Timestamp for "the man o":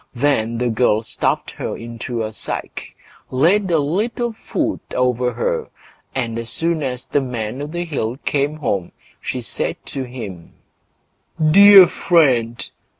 7.05-7.67